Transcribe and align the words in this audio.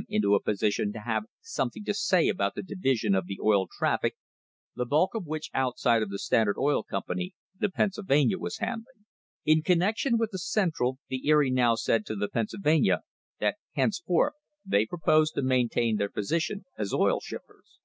THE 0.00 0.16
HISTORY 0.16 0.32
OF 0.34 0.44
THE 0.46 0.56
STANDARD 0.56 0.56
OIL 0.56 0.56
COMPANY 0.56 0.56
position 0.56 0.92
to 0.94 0.98
have 1.00 1.22
something 1.42 1.84
to 1.84 1.92
say 1.92 2.28
about 2.30 2.54
the 2.54 2.62
division 2.62 3.14
of 3.14 3.26
the 3.26 3.38
oil 3.42 3.68
traffic, 3.70 4.16
the 4.74 4.86
bulk 4.86 5.14
of 5.14 5.26
which 5.26 5.50
outside 5.52 6.02
of 6.02 6.08
the 6.08 6.18
Standard 6.18 6.56
Oil 6.56 6.82
Company 6.82 7.34
the 7.58 7.68
Pennsylvania 7.68 8.38
was 8.38 8.56
handling. 8.56 9.04
In 9.44 9.60
connection 9.62 10.16
with 10.16 10.30
the 10.30 10.38
Central 10.38 10.96
the 11.10 11.28
Erie 11.28 11.50
now 11.50 11.74
said 11.74 12.06
to 12.06 12.16
the 12.16 12.30
Pennsylvania 12.30 13.02
that 13.40 13.56
hence 13.74 13.98
forth 14.00 14.32
they 14.64 14.86
proposed 14.86 15.34
to 15.34 15.42
maintain 15.42 15.96
their 15.98 16.08
position 16.08 16.64
as 16.78 16.94
oil 16.94 17.20
shippers. 17.20 17.78